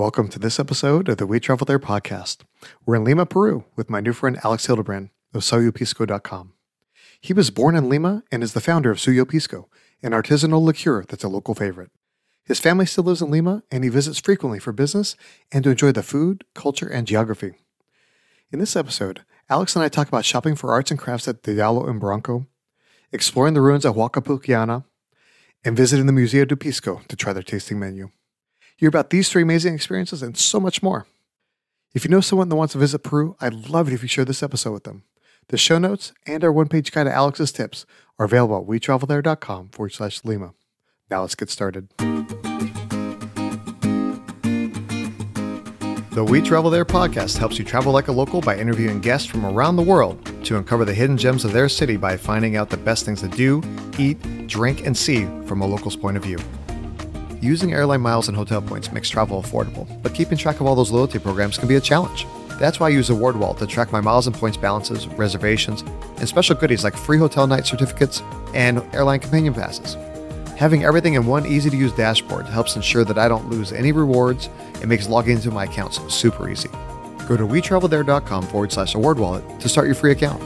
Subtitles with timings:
[0.00, 2.38] Welcome to this episode of the We Travel There podcast.
[2.86, 6.54] We're in Lima, Peru with my new friend Alex Hildebrandt of SuyoPisco.com.
[7.20, 9.68] He was born in Lima and is the founder of Suyo Pisco,
[10.02, 11.90] an artisanal liqueur that's a local favorite.
[12.46, 15.16] His family still lives in Lima and he visits frequently for business
[15.52, 17.56] and to enjoy the food, culture, and geography.
[18.50, 19.20] In this episode,
[19.50, 22.46] Alex and I talk about shopping for arts and crafts at Dedalo in Barranco,
[23.12, 24.84] exploring the ruins at Huaca Pucllana,
[25.62, 28.12] and visiting the Museo de Pisco to try their tasting menu.
[28.80, 31.06] Hear about these three amazing experiences and so much more.
[31.92, 34.24] If you know someone that wants to visit Peru, I'd love it if you share
[34.24, 35.02] this episode with them.
[35.48, 37.84] The show notes and our one page guide to Alex's tips
[38.18, 40.54] are available at wetravelthere.com forward slash Lima.
[41.10, 41.90] Now let's get started.
[46.12, 49.44] The We Travel There podcast helps you travel like a local by interviewing guests from
[49.44, 52.78] around the world to uncover the hidden gems of their city by finding out the
[52.78, 53.62] best things to do,
[53.98, 56.38] eat, drink, and see from a local's point of view.
[57.42, 60.90] Using airline miles and hotel points makes travel affordable, but keeping track of all those
[60.90, 62.26] loyalty programs can be a challenge.
[62.58, 65.80] That's why I use Award Wallet to track my miles and points balances, reservations,
[66.18, 69.96] and special goodies like free hotel night certificates and airline companion passes.
[70.58, 73.92] Having everything in one easy to use dashboard helps ensure that I don't lose any
[73.92, 76.68] rewards and makes logging into my accounts super easy.
[77.26, 80.42] Go to wetravelthere.com forward slash award wallet to start your free account.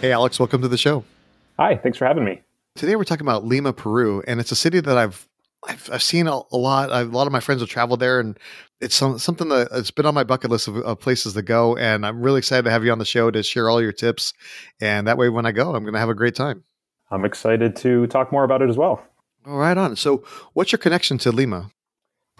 [0.00, 1.04] Hey, Alex, welcome to the show.
[1.58, 2.42] Hi, thanks for having me.
[2.74, 5.26] Today we're talking about Lima, Peru, and it's a city that I've
[5.66, 6.92] I've, I've seen a, a lot.
[6.92, 8.38] I've, a lot of my friends have traveled there, and
[8.80, 11.76] it's some, something that it's been on my bucket list of, of, places to go.
[11.76, 14.34] And I'm really excited to have you on the show to share all your tips.
[14.82, 16.62] And that way, when I go, I'm going to have a great time.
[17.10, 19.02] I'm excited to talk more about it as well.
[19.46, 19.96] All right, on.
[19.96, 21.70] So, what's your connection to Lima?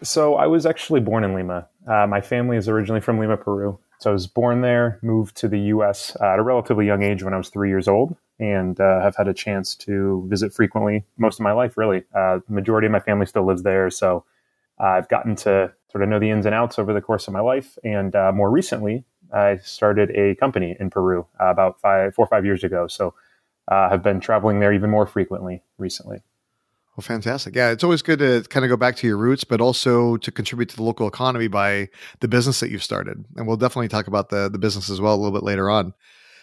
[0.03, 1.69] So, I was actually born in Lima.
[1.89, 3.79] Uh, my family is originally from Lima, Peru.
[3.99, 6.17] So I was born there, moved to the U.S.
[6.21, 9.29] at a relatively young age when I was three years old, and uh, have had
[9.29, 11.77] a chance to visit frequently most of my life.
[11.79, 14.25] Really, uh, the majority of my family still lives there, so
[14.79, 17.41] I've gotten to sort of know the ins and outs over the course of my
[17.41, 17.79] life.
[17.85, 22.29] And uh, more recently, I started a company in Peru uh, about five, four or
[22.29, 22.87] five years ago.
[22.87, 23.15] So
[23.69, 26.23] I have been traveling there even more frequently recently.
[26.97, 27.55] Well, fantastic.
[27.55, 30.33] Yeah, it's always good to kind of go back to your roots, but also to
[30.33, 31.91] contribute to the local economy by
[32.21, 33.23] the business that you've started.
[33.37, 35.93] And we'll definitely talk about the, the business as well a little bit later on.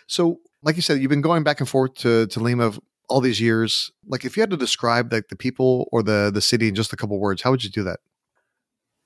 [0.06, 2.74] So, like you said, you've been going back and forth to, to Lima
[3.10, 3.92] all these years.
[4.06, 6.94] Like, if you had to describe like the people or the the city in just
[6.94, 8.00] a couple words, how would you do that?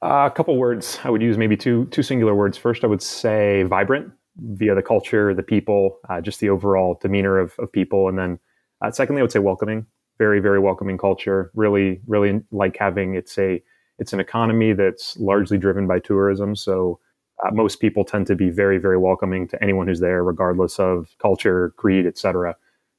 [0.02, 1.00] Uh, a couple words.
[1.06, 2.58] I would use maybe two two singular words.
[2.58, 7.40] First, I would say vibrant via the culture, the people, uh, just the overall demeanor
[7.40, 8.40] of, of people, and then
[8.82, 9.86] uh, secondly, I would say welcoming
[10.18, 11.52] very very welcoming culture.
[11.56, 13.62] Really really like having it's a
[14.00, 16.56] it's an economy that's largely driven by tourism.
[16.56, 17.00] So
[17.46, 21.10] uh, most people tend to be very very welcoming to anyone who's there, regardless of
[21.20, 22.56] culture, creed, etc.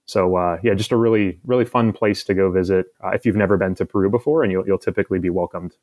[0.06, 3.37] So uh, yeah, just a really really fun place to go visit uh, if you've
[3.37, 5.75] never been to Peru before, and you'll you'll typically be welcomed.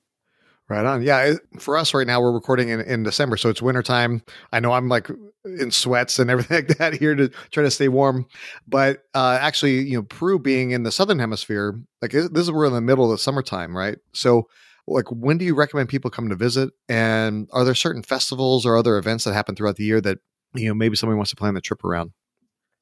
[0.67, 1.03] Right on.
[1.03, 1.35] Yeah.
[1.59, 3.37] For us right now, we're recording in, in December.
[3.37, 4.23] So it's wintertime.
[4.51, 5.09] I know I'm like
[5.43, 8.25] in sweats and everything like that here to try to stay warm.
[8.67, 12.65] But uh, actually, you know, Peru being in the southern hemisphere, like this is we're
[12.65, 13.97] in the middle of the summertime, right?
[14.13, 14.47] So,
[14.87, 16.71] like, when do you recommend people come to visit?
[16.87, 20.19] And are there certain festivals or other events that happen throughout the year that,
[20.53, 22.11] you know, maybe somebody wants to plan the trip around?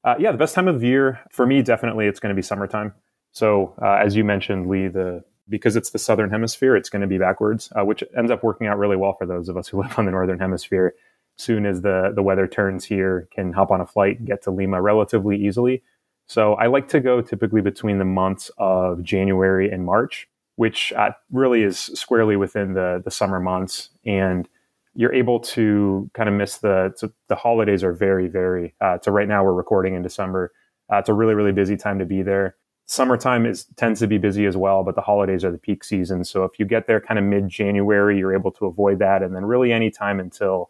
[0.03, 2.93] Uh, yeah, the best time of year for me, definitely, it's going to be summertime.
[3.31, 7.07] So, uh, as you mentioned, Lee, the because it's the southern hemisphere, it's going to
[7.07, 9.77] be backwards, uh, which ends up working out really well for those of us who
[9.81, 10.95] live on the northern hemisphere.
[11.35, 14.51] Soon as the the weather turns here, can hop on a flight and get to
[14.51, 15.81] Lima relatively easily.
[16.27, 21.11] So I like to go typically between the months of January and March, which uh,
[21.31, 24.47] really is squarely within the the summer months, and
[24.93, 28.75] you're able to kind of miss the so the holidays are very very.
[28.79, 30.51] Uh, so right now we're recording in December.
[30.91, 32.55] Uh, it's a really really busy time to be there
[32.85, 36.23] summertime is tends to be busy as well, but the holidays are the peak season.
[36.23, 39.35] So if you get there kind of mid January, you're able to avoid that, and
[39.35, 40.69] then really any time until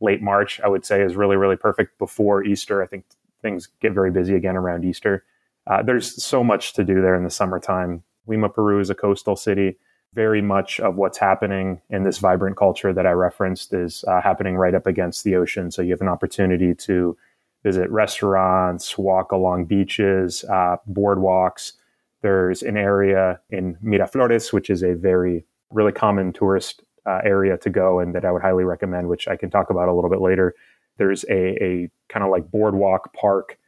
[0.00, 2.82] late March, I would say is really really perfect before Easter.
[2.82, 3.04] I think
[3.40, 5.24] things get very busy again around Easter.
[5.66, 8.02] Uh, there's so much to do there in the summertime.
[8.26, 9.76] Lima, Peru is a coastal city.
[10.14, 14.56] Very much of what's happening in this vibrant culture that I referenced is uh, happening
[14.56, 15.70] right up against the ocean.
[15.70, 17.16] So you have an opportunity to
[17.62, 21.72] visit restaurants, walk along beaches, uh, boardwalks.
[22.22, 27.70] There's an area in Miraflores, which is a very, really common tourist uh, area to
[27.70, 30.20] go and that I would highly recommend, which I can talk about a little bit
[30.20, 30.54] later.
[30.98, 33.58] There's a, a kind of like boardwalk park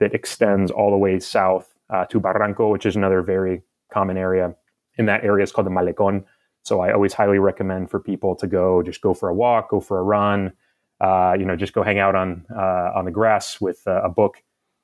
[0.00, 3.62] that extends all the way south uh, to Barranco, which is another very
[3.92, 4.54] common area.
[4.98, 6.24] In that area is called the Malecon.
[6.64, 9.80] So I always highly recommend for people to go, just go for a walk, go
[9.80, 10.52] for a run,
[11.02, 14.08] uh, you know, just go hang out on uh, on the grass with uh, a
[14.08, 14.36] book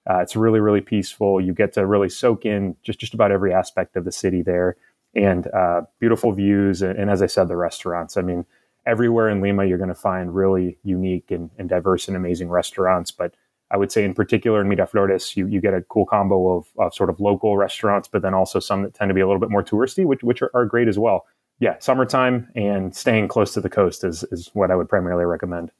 [0.08, 1.40] Uh, it's really, really peaceful.
[1.40, 4.76] You get to really soak in just, just about every aspect of the city there
[5.14, 6.82] and uh, beautiful views.
[6.82, 8.16] And, and, as I said, the restaurants.
[8.16, 8.46] I mean,
[8.86, 13.10] everywhere in Lima, you're going to find really unique and, and, diverse and amazing restaurants.
[13.10, 13.34] But
[13.70, 16.94] I would say, in particular, in Miraflores, you, you get a cool combo of, of
[16.94, 19.50] sort of local restaurants, but then also some that tend to be a little bit
[19.50, 21.26] more touristy, which, which are, are great as well.
[21.60, 25.70] Yeah, summertime and staying close to the coast is, is what I would primarily recommend.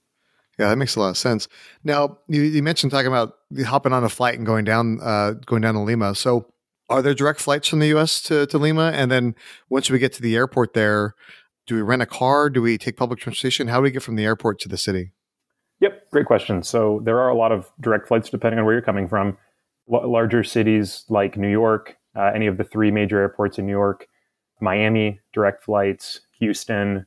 [0.59, 1.47] Yeah, that makes a lot of sense.
[1.85, 3.35] Now, you, you mentioned talking about
[3.65, 6.15] hopping on a flight and going down, uh, going down to Lima.
[6.15, 6.53] So,
[6.91, 8.23] are there direct flights from the U.S.
[8.23, 8.91] to, to Lima?
[8.95, 9.35] And then
[9.69, 11.15] once we get to the airport there,
[11.67, 12.49] do we rent a car?
[12.49, 13.69] Do we take public transportation?
[13.69, 15.13] How do we get from the airport to the city?
[15.81, 16.63] Yep, great question.
[16.63, 19.37] So there are a lot of direct flights depending on where you're coming from.
[19.93, 23.73] L- larger cities like New York, uh, any of the three major airports in New
[23.73, 24.09] York,
[24.61, 27.07] Miami, direct flights, Houston,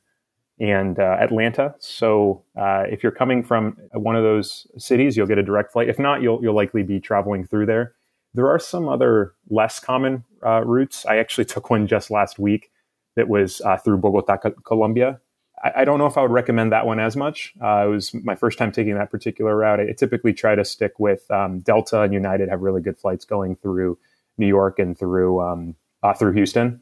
[0.61, 1.73] and uh, Atlanta.
[1.79, 5.89] So uh, if you're coming from one of those cities, you'll get a direct flight.
[5.89, 7.95] If not, you'll you'll likely be traveling through there.
[8.35, 11.05] There are some other less common uh, routes.
[11.07, 12.71] I actually took one just last week
[13.15, 15.19] that was uh, through Bogota, Colombia.
[15.63, 17.53] I, I, don't know if I would recommend that one as much.
[17.61, 19.81] Uh, it was my first time taking that particular route.
[19.81, 23.25] I, I typically try to stick with um, Delta and United have really good flights
[23.25, 23.97] going through
[24.37, 26.81] New York and through um, uh, through Houston.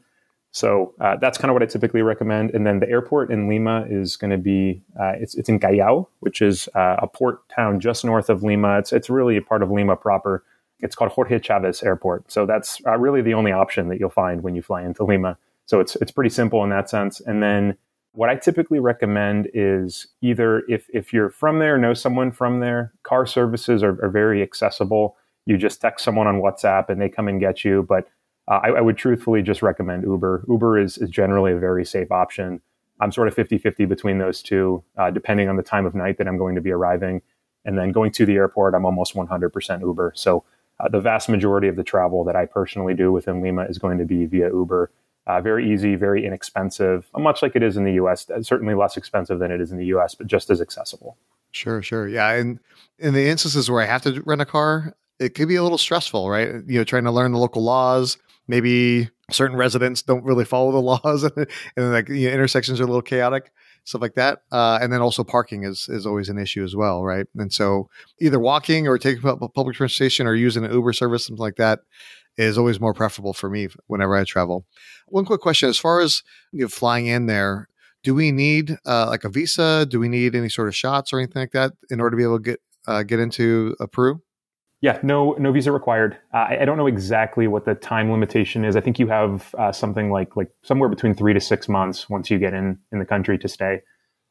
[0.52, 2.50] So uh, that's kind of what I typically recommend.
[2.50, 6.08] And then the airport in Lima is going to be uh, it's it's in Callao,
[6.20, 8.78] which is uh, a port town just north of Lima.
[8.78, 10.44] It's it's really a part of Lima proper.
[10.80, 12.30] It's called Jorge Chavez Airport.
[12.32, 15.38] So that's uh, really the only option that you'll find when you fly into Lima.
[15.66, 17.20] So it's it's pretty simple in that sense.
[17.20, 17.76] And then
[18.12, 22.92] what I typically recommend is either if if you're from there, know someone from there,
[23.04, 25.16] car services are, are very accessible.
[25.46, 27.86] You just text someone on WhatsApp and they come and get you.
[27.88, 28.08] But
[28.50, 30.44] uh, I, I, would truthfully just recommend Uber.
[30.48, 32.60] Uber is, is generally a very safe option.
[33.00, 36.18] I'm sort of 50 50 between those two, uh, depending on the time of night
[36.18, 37.22] that I'm going to be arriving.
[37.64, 40.12] And then going to the airport, I'm almost 100% Uber.
[40.16, 40.44] So
[40.80, 43.98] uh, the vast majority of the travel that I personally do within Lima is going
[43.98, 44.90] to be via Uber.
[45.26, 48.28] Uh, very easy, very inexpensive, much like it is in the US.
[48.28, 51.16] Uh, certainly less expensive than it is in the US, but just as accessible.
[51.52, 52.08] Sure, sure.
[52.08, 52.32] Yeah.
[52.32, 52.58] And
[52.98, 55.78] in the instances where I have to rent a car, it could be a little
[55.78, 56.48] stressful, right?
[56.66, 58.16] You know, trying to learn the local laws.
[58.50, 62.86] Maybe certain residents don't really follow the laws, and, like you know, intersections are a
[62.86, 63.52] little chaotic,
[63.84, 64.42] stuff like that.
[64.50, 67.26] Uh, and then also parking is is always an issue as well, right?
[67.36, 67.88] And so
[68.20, 71.78] either walking or taking public transportation or using an Uber service, something like that,
[72.36, 74.66] is always more preferable for me whenever I travel.
[75.06, 77.68] One quick question: as far as you know, flying in there,
[78.02, 79.86] do we need uh, like a visa?
[79.88, 82.24] Do we need any sort of shots or anything like that in order to be
[82.24, 84.20] able to get uh, get into Peru?
[84.82, 86.16] Yeah, no, no visa required.
[86.32, 88.76] Uh, I, I, don't know exactly what the time limitation is.
[88.76, 92.30] I think you have uh, something like like somewhere between three to six months once
[92.30, 93.82] you get in in the country to stay,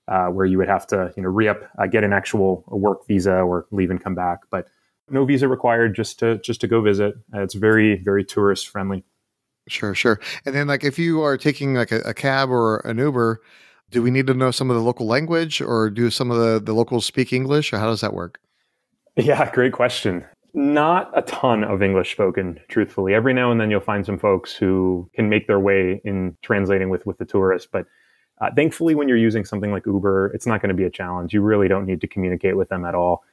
[0.07, 3.06] uh, where you would have to you know re up, uh, get an actual work
[3.07, 4.40] visa or leave and come back.
[4.50, 4.68] But
[5.07, 7.13] no visa required, just to just to go visit.
[7.31, 9.04] Uh, it's very very tourist friendly.
[9.68, 10.19] Sure, sure.
[10.45, 13.40] And then like if you are taking like a, a cab or an Uber,
[13.92, 16.60] do we need to know some of the local language, or do some of the
[16.60, 18.40] the locals speak English, or how does that work?
[19.16, 20.25] Yeah, great question.
[20.54, 23.13] Not a ton of English spoken, truthfully.
[23.13, 26.90] Every now and then you'll find some folks who can make their way in translating
[26.90, 27.69] with, with the tourist.
[27.72, 27.86] But
[28.42, 31.34] uh, thankfully, when you're using something like Uber, it's not going to be a challenge.
[31.34, 33.24] You really don't need to communicate with them at all.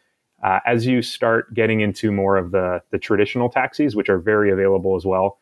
[0.43, 4.51] Uh, as you start getting into more of the, the traditional taxis, which are very
[4.51, 5.39] available as well,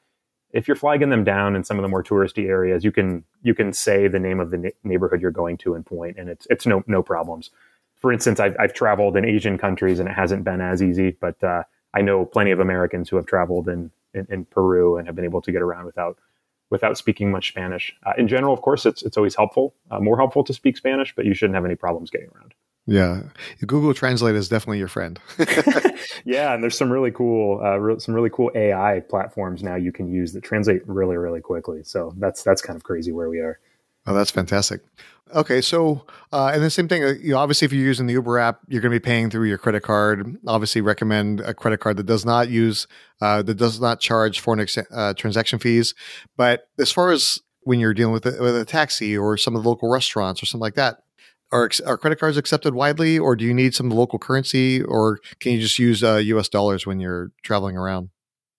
[0.53, 3.55] if you're flagging them down in some of the more touristy areas, you can you
[3.55, 6.46] can say the name of the na- neighborhood you're going to and point, and it's
[6.49, 7.51] it's no no problems
[8.05, 11.43] for instance, I've, I've traveled in Asian countries and it hasn't been as easy, but
[11.43, 11.63] uh,
[11.94, 15.25] I know plenty of Americans who have traveled in, in, in, Peru and have been
[15.25, 16.19] able to get around without
[16.69, 17.96] without speaking much Spanish.
[18.05, 21.15] Uh, in general, of course, it's it's always helpful, uh, more helpful to speak Spanish,
[21.17, 22.53] but you shouldn't have any problems getting around.
[22.84, 23.23] Yeah,
[23.67, 25.19] Google Translate is definitely your friend.
[26.27, 29.93] yeah, and there's some really cool, uh, re- some really cool AI platforms now you
[29.93, 31.82] can use that translate really, really quickly.
[31.84, 33.61] So that's that's kind of crazy where we are.
[34.06, 34.82] Oh, that's fantastic.
[35.34, 37.03] Okay, so uh, and the same thing.
[37.03, 39.49] Uh, you obviously, if you're using the Uber app, you're going to be paying through
[39.49, 40.37] your credit card.
[40.46, 42.87] Obviously, recommend a credit card that does not use
[43.20, 45.94] uh, that does not charge foreign ex- uh, transaction fees.
[46.37, 49.63] But as far as when you're dealing with a, with a taxi or some of
[49.63, 50.99] the local restaurants or something like that,
[51.51, 55.53] are are credit cards accepted widely, or do you need some local currency, or can
[55.53, 56.46] you just use U.S.
[56.46, 58.11] Uh, dollars when you're traveling around?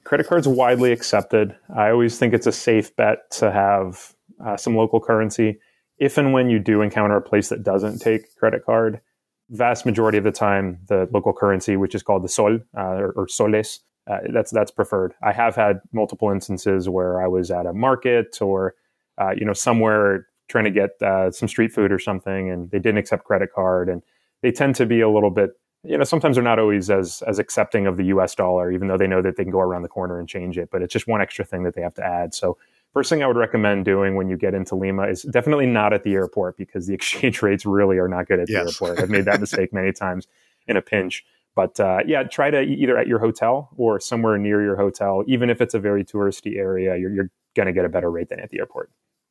[0.04, 1.56] Credit cards widely accepted.
[1.76, 5.60] I always think it's a safe bet to have uh, some local currency.
[5.98, 9.02] If and when you do encounter a place that doesn't take credit card,
[9.50, 13.12] vast majority of the time, the local currency, which is called the sol uh, or,
[13.12, 15.14] or, soles, uh, that's that's preferred.
[15.24, 18.76] I have had multiple instances where I was at a market or
[19.18, 22.80] uh, you know somewhere trying to get uh, some street food or something, and they
[22.80, 24.04] didn't accept credit card, and
[24.42, 25.52] they tend to be a little bit
[25.86, 28.98] you know, sometimes they're not always as as accepting of the US dollar, even though
[28.98, 30.70] they know that they can go around the corner and change it.
[30.72, 32.34] But it's just one extra thing that they have to add.
[32.34, 32.58] So
[32.96, 36.04] first thing I would recommend doing when you get into Lima is definitely not at
[36.04, 38.68] the airport because the exchange rates really are not good at the yes.
[38.68, 39.00] airport.
[39.00, 40.28] I've made that mistake many times
[40.66, 41.26] in a pinch.
[41.56, 45.50] But uh, yeah, try to either at your hotel or somewhere near your hotel, even
[45.50, 48.40] if it's a very touristy area, you're, you're going to get a better rate than
[48.40, 48.90] at the airport.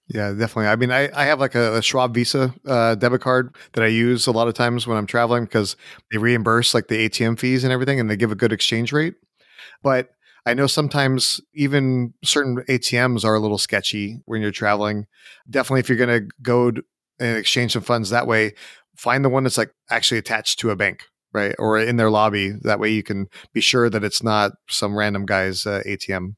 [0.09, 0.67] Yeah, definitely.
[0.67, 3.87] I mean, I, I have like a, a Schwab Visa uh, debit card that I
[3.87, 5.77] use a lot of times when I'm traveling because
[6.13, 9.15] they reimburse like the ATM fees and everything, and they give a good exchange rate.
[9.83, 10.14] But
[10.47, 15.07] I know sometimes even certain ATMs are a little sketchy when you're traveling.
[15.49, 16.73] Definitely, if you're going to go
[17.19, 18.55] and exchange some funds that way,
[18.97, 22.53] find the one that's like actually attached to a bank, right, or in their lobby.
[22.63, 26.37] That way, you can be sure that it's not some random guy's uh, ATM.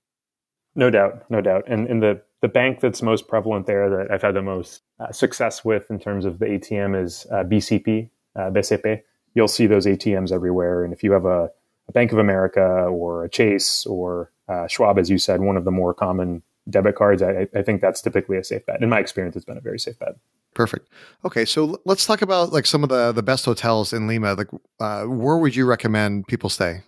[0.77, 1.65] No doubt, no doubt.
[1.67, 5.65] And the the bank that's most prevalent there that I've had the most uh, success
[5.65, 9.03] with in terms of the ATM is uh, BCP, uh, BCP.
[9.35, 10.85] You'll see those ATMs everywhere.
[10.85, 11.51] And if you have a,
[11.89, 15.65] a Bank of America or a Chase or uh, Schwab, as you said, one of
[15.65, 18.83] the more common debit cards, I, I, think that's typically a safe bet.
[18.83, 20.17] In my experience, it's been a very safe bet.
[20.55, 20.89] Perfect.
[21.25, 24.35] Okay, so let's talk about like some of the the best hotels in Lima.
[24.35, 24.49] Like,
[24.81, 26.83] uh, where would you recommend people stay?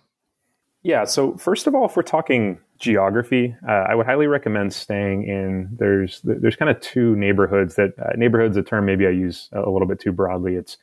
[0.81, 1.03] Yeah.
[1.03, 5.69] So first of all, if we're talking geography, uh, I would highly recommend staying in.
[5.77, 9.69] There's there's kind of two neighborhoods that uh, neighborhoods a term maybe I use a
[9.69, 10.55] little bit too broadly.
[10.55, 10.77] It's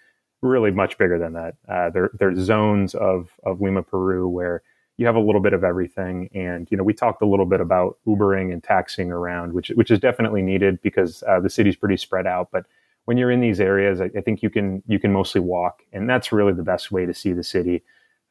[0.47, 1.57] really much bigger than that.
[1.69, 4.63] Uh, there there's zones of of Lima, Peru, where
[4.97, 6.31] you have a little bit of everything.
[6.35, 9.91] And you know, we talked a little bit about Ubering and taxing around, which which
[9.91, 12.49] is definitely needed because uh, the city's pretty spread out.
[12.51, 12.67] But
[13.05, 16.09] when you're in these areas, I, I think you can you can mostly walk, and
[16.09, 17.83] that's really the best way to see the city.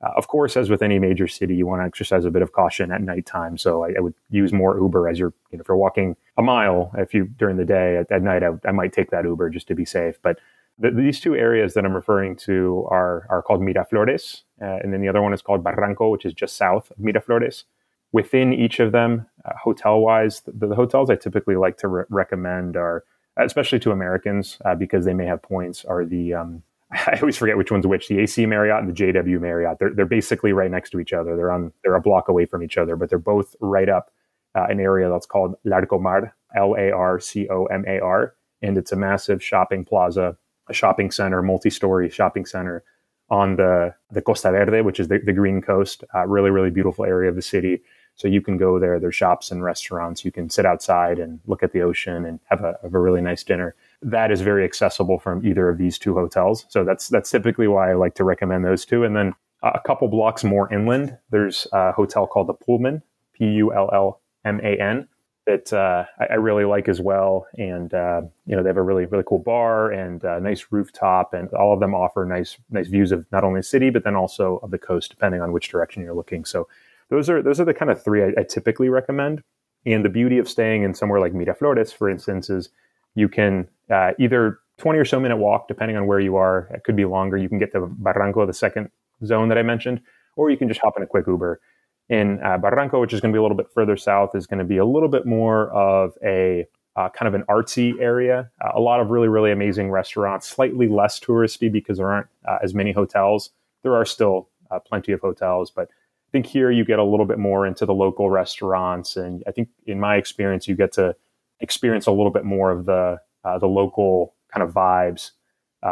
[0.03, 2.51] Uh, of course, as with any major city, you want to exercise a bit of
[2.51, 3.57] caution at nighttime.
[3.57, 6.41] So I, I, would use more Uber as you're, you know, if you're walking a
[6.41, 9.49] mile, if you during the day at, at night, I, I, might take that Uber
[9.49, 10.19] just to be safe.
[10.21, 10.39] But
[10.77, 15.01] the, these two areas that I'm referring to are are called Miraflores, uh, and then
[15.01, 17.63] the other one is called Barranco, which is just south of Miraflores.
[18.11, 22.03] Within each of them, uh, hotel wise, the, the, hotels I typically like to re-
[22.09, 23.03] recommend are,
[23.37, 27.57] especially to Americans, uh, because they may have points, are the um, I always forget
[27.57, 28.07] which one's which.
[28.07, 29.79] The AC Marriott and the JW Marriott.
[29.79, 31.35] They're they're basically right next to each other.
[31.35, 34.11] They're on they're a block away from each other, but they're both right up
[34.55, 38.77] uh, an area that's called Larcomar, L A R C O M A R, and
[38.77, 40.37] it's a massive shopping plaza,
[40.69, 42.83] a shopping center, multi-story shopping center
[43.29, 46.03] on the the Costa Verde, which is the, the green coast.
[46.13, 47.81] Uh, really really beautiful area of the city.
[48.17, 48.97] So you can go there.
[48.97, 50.23] There's shops and restaurants.
[50.23, 53.19] You can sit outside and look at the ocean and have a, have a really
[53.19, 56.65] nice dinner that is very accessible from either of these two hotels.
[56.69, 59.03] So that's that's typically why I like to recommend those two.
[59.03, 63.01] And then uh, a couple blocks more inland, there's a hotel called the Pullman,
[63.33, 65.07] P U L L M A N,
[65.45, 67.47] that uh, I, I, really like as well.
[67.57, 71.33] And uh, you know they have a really really cool bar and a nice rooftop,
[71.33, 74.15] and all of them offer nice nice views of not only the city but then
[74.15, 76.45] also of the coast, depending on which direction you're looking.
[76.45, 76.67] So
[77.09, 79.43] those are those are the kind of three I, I typically recommend.
[79.85, 82.69] And the beauty of staying in somewhere like Miraflores, for instance, is
[83.13, 86.67] you can uh, either 20 or so minute walk, depending on where you are.
[86.73, 87.37] It could be longer.
[87.37, 88.89] You can get to Barranco, the second
[89.23, 90.01] zone that I mentioned,
[90.35, 91.61] or you can just hop in a quick Uber.
[92.07, 94.59] In uh, Barranco, which is going to be a little bit further south, is going
[94.59, 98.49] to be a little bit more of a uh, kind of an artsy area.
[98.63, 102.57] Uh, a lot of really, really amazing restaurants, slightly less touristy because there aren't uh,
[102.63, 103.49] as many hotels.
[103.83, 107.25] There are still uh, plenty of hotels, but I think here you get a little
[107.25, 109.17] bit more into the local restaurants.
[109.17, 111.15] And I think in my experience, you get to
[111.59, 115.31] experience a little bit more of the uh, the local kind of vibes.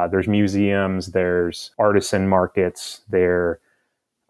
[0.10, 3.60] There's museums, there's artisan markets, there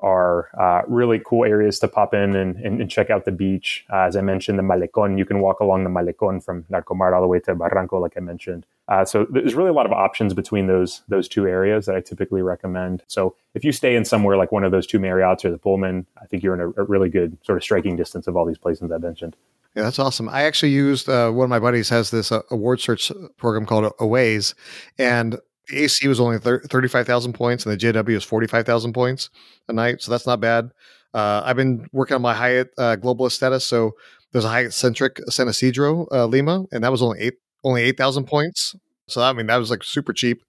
[0.03, 3.86] are uh, really cool areas to pop in and, and, and check out the beach.
[3.91, 7.22] Uh, as I mentioned, the Malecon, you can walk along the Malecon from Larcomar all
[7.22, 8.65] the way to Barranco, like I mentioned.
[8.89, 12.01] Uh, so there's really a lot of options between those those two areas that I
[12.01, 13.01] typically recommend.
[13.07, 16.05] So if you stay in somewhere like one of those two Marriotts or the Pullman,
[16.22, 18.57] I think you're in a, a really good sort of striking distance of all these
[18.57, 19.38] places I mentioned.
[19.75, 20.29] Yeah, that's awesome.
[20.29, 23.91] I actually used uh, one of my buddies has this uh, award search program called
[24.00, 24.53] Awaze,
[25.00, 28.48] and the AC was only thir- thirty five thousand points, and the JW is forty
[28.48, 29.29] five thousand points
[29.67, 30.72] a night, so that's not bad.
[31.13, 33.91] Uh, I've been working on my Hyatt uh, globalist status, so
[34.32, 37.98] there's a Hyatt centric San Isidro uh, Lima, and that was only eight only eight
[37.98, 38.75] thousand points.
[39.08, 40.43] So I mean that was like super cheap.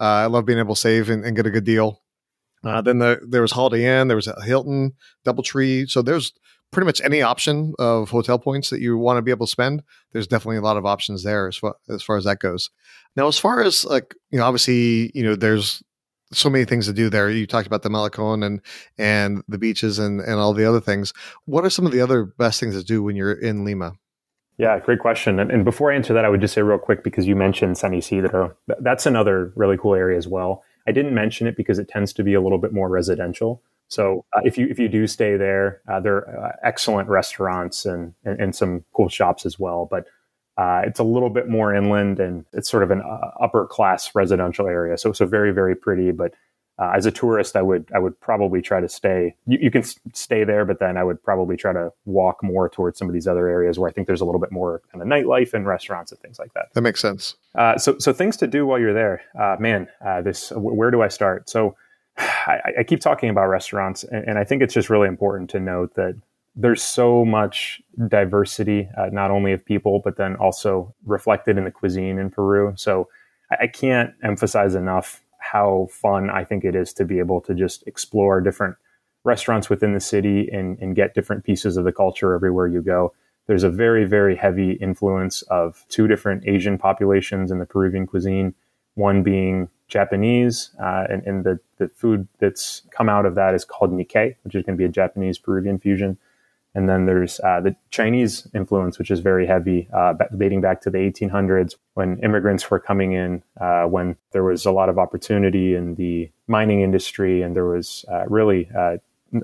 [0.00, 2.02] Uh, I love being able to save and, and get a good deal.
[2.62, 4.92] then the, there was Holiday Inn, there was a Hilton,
[5.24, 5.88] DoubleTree.
[5.90, 6.32] So there's
[6.70, 9.82] pretty much any option of hotel points that you want to be able to spend,
[10.12, 12.70] there's definitely a lot of options there as far as, far as that goes.
[13.14, 15.82] Now, as far as like, you know, obviously, you know, there's
[16.32, 17.30] so many things to do there.
[17.30, 18.60] You talked about the Malecon and
[18.98, 21.12] and the beaches and and all the other things.
[21.44, 23.92] What are some of the other best things to do when you're in Lima?
[24.58, 25.38] Yeah, great question.
[25.38, 27.76] And, and before I answer that, I would just say real quick because you mentioned
[27.76, 28.56] San Isidro.
[28.70, 30.62] Uh, that's another really cool area as well.
[30.88, 33.62] I didn't mention it because it tends to be a little bit more residential.
[33.88, 37.86] So uh, if you if you do stay there, uh, there are uh, excellent restaurants
[37.86, 39.86] and, and, and some cool shops as well.
[39.90, 40.06] But
[40.56, 44.14] uh, it's a little bit more inland and it's sort of an uh, upper class
[44.14, 44.98] residential area.
[44.98, 46.10] So so very very pretty.
[46.10, 46.34] But
[46.78, 49.36] uh, as a tourist, I would I would probably try to stay.
[49.46, 52.98] You, you, can stay there, but then I would probably try to walk more towards
[52.98, 55.08] some of these other areas where I think there's a little bit more kind of
[55.08, 56.74] nightlife and restaurants and things like that.
[56.74, 57.36] That makes sense.
[57.78, 59.22] so so things to do while you're there,
[59.60, 59.88] man.
[60.24, 61.48] this where do I start?
[61.48, 61.76] So
[62.18, 65.60] I, I, keep talking about restaurants, and, and, I think it's just really important to
[65.60, 66.16] note that
[66.54, 71.70] there's so much diversity, uh, not only of people, but then also reflected in the
[71.70, 72.72] cuisine in Peru.
[72.76, 73.08] So
[73.50, 77.54] I, I can't emphasize enough how fun I think it is to be able to
[77.54, 78.76] just explore different
[79.24, 83.12] restaurants within the city and, and get different pieces of the culture everywhere you go.
[83.46, 88.54] There's a very, very heavy influence of two different Asian populations in the Peruvian cuisine,
[88.94, 93.64] one being Japanese, uh, and, and, the, the food that's come out of that is
[93.64, 96.18] called Nikkei, which is going to be a Japanese Peruvian fusion.
[96.74, 100.90] And then there's uh, the Chinese influence, which is very heavy, uh, dating back to
[100.90, 105.74] the 1800s when immigrants were coming in, uh, when there was a lot of opportunity
[105.74, 108.98] in the mining industry, and there was uh, really uh,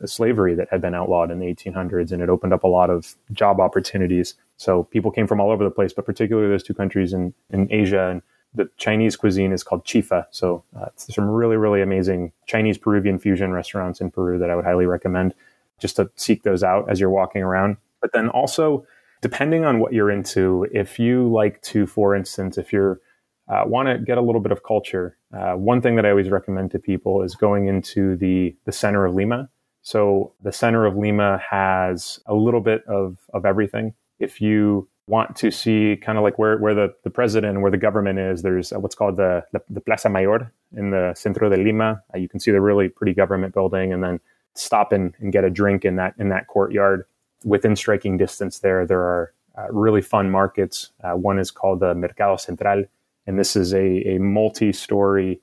[0.05, 3.17] slavery that had been outlawed in the 1800s, and it opened up a lot of
[3.33, 4.35] job opportunities.
[4.59, 7.67] So people came from all over the place, but particularly those two countries in, in
[7.73, 8.23] Asia and
[8.55, 10.27] the Chinese cuisine is called chifa.
[10.31, 14.65] So uh, some really, really amazing Chinese Peruvian fusion restaurants in Peru that I would
[14.65, 15.35] highly recommend
[15.79, 17.77] just to seek those out as you're walking around.
[18.01, 18.87] But then also,
[19.21, 23.01] depending on what you're into, if you like to, for instance, if you're
[23.49, 26.31] uh, want to get a little bit of culture, uh, one thing that I always
[26.31, 29.49] recommend to people is going into the the center of Lima.
[29.83, 33.95] So the center of Lima has a little bit of of everything.
[34.19, 37.77] If you want to see kind of like where, where the, the president where the
[37.77, 42.03] government is, there's what's called the, the, the Plaza Mayor in the Centro de Lima.
[42.15, 44.21] Uh, you can see the really pretty government building and then
[44.55, 47.05] stop and, and get a drink in that in that courtyard.
[47.45, 50.93] Within striking distance there, there are uh, really fun markets.
[51.03, 52.85] Uh, one is called the Mercado Central,
[53.27, 55.41] and this is a, a multi-story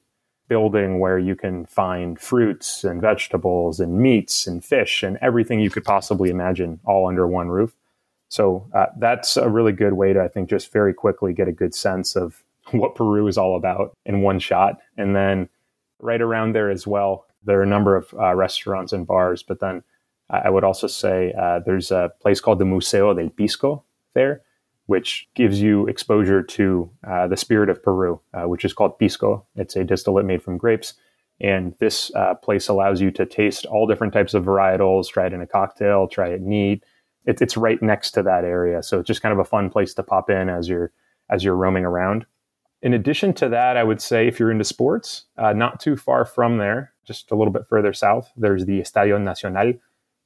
[0.47, 5.69] building where you can find fruits and vegetables and meats and fish and everything you
[5.69, 7.75] could possibly imagine all under one roof.
[8.29, 11.51] So uh, that's a really good way to, I think, just very quickly get a
[11.51, 14.79] good sense of what Peru is all about in one shot.
[14.97, 15.49] And then
[15.99, 19.43] right around there as well, there are a number of uh, restaurants and bars.
[19.43, 19.83] But then
[20.29, 24.41] I would also say uh, there's a place called the Museo del Pisco there,
[24.85, 29.45] which gives you exposure to uh, the spirit of Peru, uh, which is called pisco.
[29.55, 30.93] It's a distillate made from grapes.
[31.41, 35.33] And this uh, place allows you to taste all different types of varietals, try it
[35.33, 36.83] in a cocktail, try it neat
[37.25, 38.81] it, it's right next to that area.
[38.83, 40.91] So it's just kind of a fun place to pop in as you're
[41.29, 42.25] as you're roaming around.
[42.81, 46.25] In addition to that, I would say if you're into sports, uh, not too far
[46.25, 49.73] from there, just a little bit further south, there's the Estadio Nacional,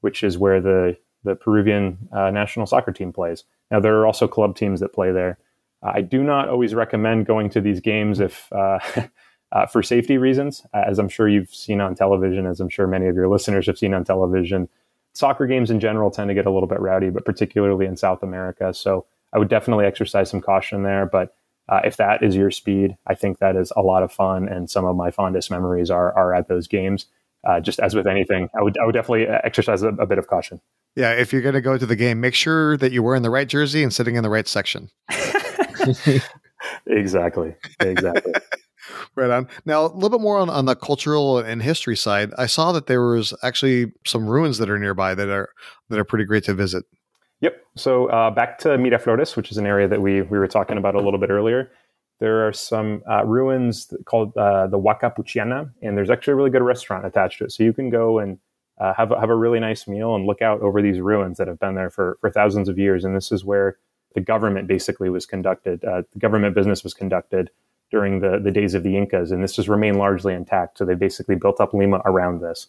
[0.01, 3.43] which is where the the Peruvian uh, national soccer team plays.
[3.71, 5.37] Now there are also club teams that play there.
[5.81, 8.79] I do not always recommend going to these games if uh,
[9.51, 13.07] uh, for safety reasons, as I'm sure you've seen on television, as I'm sure many
[13.07, 14.69] of your listeners have seen on television
[15.13, 18.23] soccer games in general tend to get a little bit rowdy, but particularly in South
[18.23, 18.73] America.
[18.73, 21.05] So I would definitely exercise some caution there.
[21.05, 21.35] But
[21.69, 24.69] uh, if that is your speed, I think that is a lot of fun, and
[24.69, 27.05] some of my fondest memories are are at those games.
[27.45, 30.27] Uh, just as with anything, I would I would definitely exercise a, a bit of
[30.27, 30.61] caution.
[30.95, 33.29] Yeah, if you're going to go to the game, make sure that you're wearing the
[33.29, 34.89] right jersey and sitting in the right section.
[36.85, 37.55] exactly.
[37.79, 38.33] Exactly.
[39.15, 39.47] Right on.
[39.65, 42.31] Now, a little bit more on, on the cultural and history side.
[42.37, 45.49] I saw that there was actually some ruins that are nearby that are
[45.89, 46.83] that are pretty great to visit.
[47.41, 47.63] Yep.
[47.75, 50.95] So uh, back to Miraflores, which is an area that we we were talking about
[50.95, 51.71] a little bit earlier.
[52.19, 56.49] There are some uh, ruins called uh, the Huaca Pucllana, and there's actually a really
[56.49, 57.51] good restaurant attached to it.
[57.51, 58.39] So you can go and
[58.79, 61.47] uh, have a, have a really nice meal and look out over these ruins that
[61.47, 63.03] have been there for for thousands of years.
[63.03, 63.77] And this is where
[64.15, 65.83] the government basically was conducted.
[65.83, 67.51] Uh, the government business was conducted
[67.93, 70.79] during the, the days of the Incas, and this has remained largely intact.
[70.79, 72.65] So they basically built up Lima around this.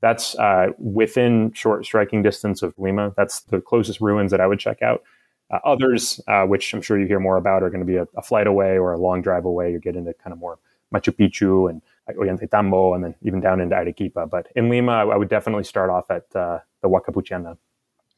[0.00, 3.12] That's uh, within short striking distance of Lima.
[3.16, 5.02] That's the closest ruins that I would check out.
[5.50, 8.06] Uh, others, uh, which I'm sure you hear more about, are going to be a,
[8.16, 9.72] a, flight away or a long drive away.
[9.72, 10.60] You get into kind of more
[10.94, 14.26] Machu Picchu and Ollantaytambo, and then even down into Arequipa.
[14.30, 17.56] But in Lima, I would definitely start off at uh, the Huaca Pucllana.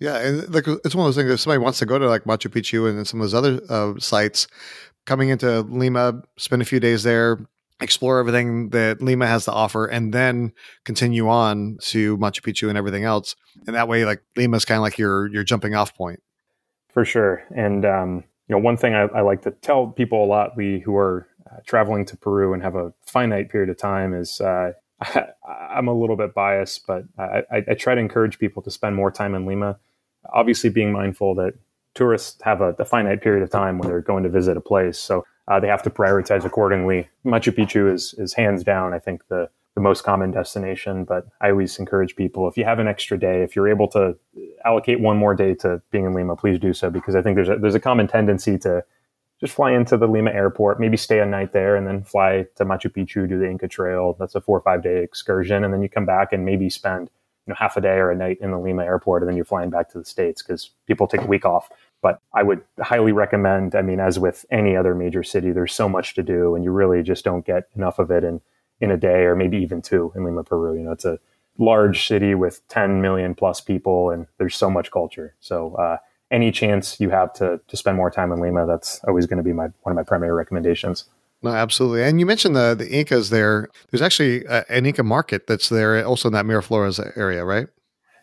[0.00, 1.30] Yeah, and like it's one of those things.
[1.30, 3.98] If somebody wants to go to like Machu Picchu and some of those other uh,
[3.98, 4.48] sites,
[5.10, 7.40] coming into Lima, spend a few days there,
[7.80, 10.52] explore everything that Lima has to offer, and then
[10.84, 13.34] continue on to Machu Picchu and everything else.
[13.66, 16.22] And that way, like Lima is kind of like your your jumping off point.
[16.90, 17.42] For sure.
[17.56, 20.78] And um, you know, one thing I, I, like to tell people a lot, Lee,
[20.78, 24.74] who are uh, traveling to Peru and have a finite period of time is uh,
[25.44, 28.94] I'm a little bit biased, but I, I, I, try to encourage people to spend
[28.94, 29.80] more time in Lima.
[30.32, 31.54] Obviously, being mindful that
[31.94, 34.98] tourists have a, a finite period of time when they're going to visit a place,
[34.98, 37.08] so uh, they have to prioritize accordingly.
[37.24, 41.04] Machu Picchu is is hands down, I think the the most common destination.
[41.04, 44.16] But I always encourage people if you have an extra day, if you're able to
[44.64, 47.48] allocate one more day to being in Lima, please do so because I think there's
[47.48, 48.84] a, there's a common tendency to
[49.40, 52.64] just fly into the Lima airport, maybe stay a night there, and then fly to
[52.64, 54.14] Machu Picchu, do the Inca Trail.
[54.18, 57.10] That's a four or five day excursion, and then you come back and maybe spend
[57.50, 59.70] know half a day or a night in the Lima airport, and then you're flying
[59.70, 61.68] back to the states because people take a week off.
[62.02, 63.74] But I would highly recommend.
[63.74, 66.70] I mean, as with any other major city, there's so much to do, and you
[66.70, 68.40] really just don't get enough of it in
[68.80, 70.74] in a day or maybe even two in Lima, Peru.
[70.74, 71.18] You know, it's a
[71.58, 75.34] large city with 10 million plus people, and there's so much culture.
[75.40, 75.98] So uh,
[76.30, 79.42] any chance you have to to spend more time in Lima, that's always going to
[79.42, 81.04] be my one of my primary recommendations.
[81.42, 82.02] No, absolutely.
[82.02, 83.68] And you mentioned the the Incas there.
[83.90, 87.66] There's actually a, an Inca market that's there, also in that Miraflores area, right?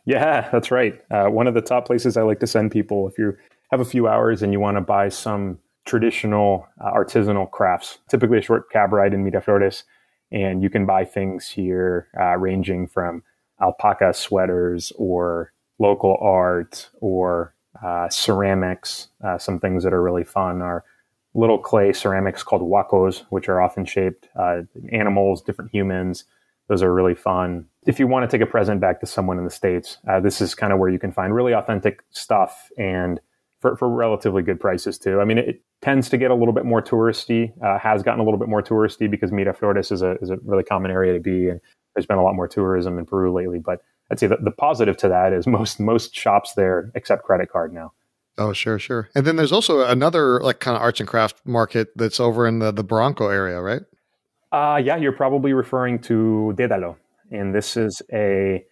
[0.06, 1.02] Yeah, that's right.
[1.12, 3.36] Uh, one of the top places I like to send people if you
[3.72, 8.38] have a few hours and you want to buy some traditional uh, artisanal crafts, typically
[8.38, 9.84] a short cab ride in Miraflores,
[10.32, 13.24] and you can buy things here uh, ranging from
[13.62, 17.54] alpaca sweaters or local art or
[17.84, 19.10] uh, ceramics.
[19.24, 20.84] Uh, some things that are really fun are
[21.38, 26.26] little clay ceramics called huacos, which are often shaped uh, animals, different humans.
[26.68, 27.68] Those are really fun.
[27.86, 30.42] If you want to take a present back to someone in the States, uh, this
[30.42, 33.22] is kind of where you can find really authentic stuff and
[33.62, 35.22] for, for relatively good prices too.
[35.22, 38.24] I mean, it, tends to get a little bit more touristy, uh, has gotten a
[38.24, 41.50] little bit more touristy because Miraflores is a, is a really common area to be.
[41.50, 41.62] And
[41.94, 43.60] there's been a lot more tourism in Peru lately.
[43.60, 47.52] But I'd say the, the positive to that is most most shops there accept credit
[47.52, 47.94] card now.
[48.38, 49.10] Oh, sure, sure.
[49.16, 52.60] And then there's also another like kind of arts and craft market that's over in
[52.60, 53.82] the, the Barranco area, right?
[54.52, 56.96] Uh, yeah, you're probably referring to Dedalo.
[57.32, 58.64] And this is a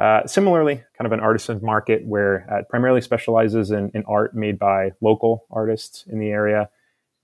[0.00, 4.58] uh, similarly kind of an artisan market where it primarily specializes in, in, art made
[4.58, 6.68] by local artists in the area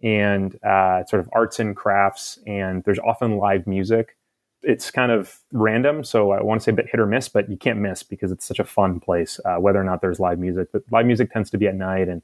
[0.02, 2.38] and uh, sort of arts and crafts.
[2.46, 4.17] And there's often live music
[4.62, 6.04] it's kind of random.
[6.04, 8.32] So I want to say a bit hit or miss, but you can't miss because
[8.32, 10.68] it's such a fun place, uh, whether or not there's live music.
[10.72, 12.22] But live music tends to be at night, and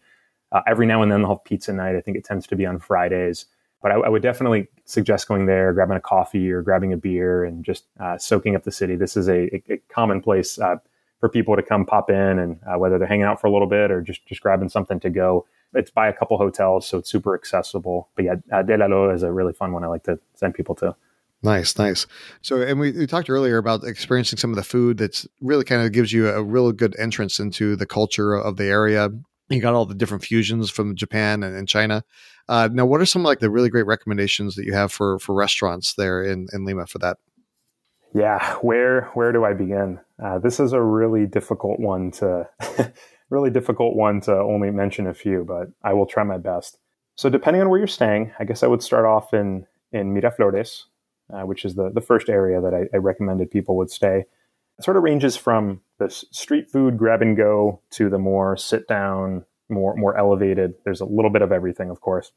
[0.52, 1.96] uh, every now and then they'll have pizza night.
[1.96, 3.46] I think it tends to be on Fridays.
[3.82, 7.44] But I, I would definitely suggest going there, grabbing a coffee or grabbing a beer,
[7.44, 8.96] and just uh, soaking up the city.
[8.96, 10.76] This is a, a, common place uh,
[11.20, 13.68] for people to come pop in, and uh, whether they're hanging out for a little
[13.68, 15.46] bit or just just grabbing something to go.
[15.74, 18.08] It's by a couple hotels, so it's super accessible.
[18.16, 19.84] But yeah, uh, Dedalo is a really fun one.
[19.84, 20.96] I like to send people to.
[21.44, 22.06] Nice, nice.
[22.40, 25.82] So, and we, we, talked earlier about experiencing some of the food that's really kind
[25.82, 29.10] of gives you a real good entrance into the culture of the area.
[29.50, 32.02] You got all the different fusions from Japan and, and China.
[32.48, 35.34] Uh, now, what are some like the really great recommendations that you have for for
[35.34, 37.18] restaurants there in, in Lima for that?
[38.14, 40.00] Yeah, where where do I begin?
[40.24, 42.48] Uh, this is a really difficult one to
[43.28, 46.78] really difficult one to only mention a few, but I will try my best.
[47.16, 50.84] So, depending on where you're staying, I guess I would start off in in Miraflores,
[51.32, 54.24] uh, which is the, the first area that I, I, recommended people would stay.
[54.78, 58.88] It sort of ranges from the street food grab and go to the more sit
[58.88, 60.74] down, more more elevated.
[60.84, 62.32] There's a little bit of everything, of course.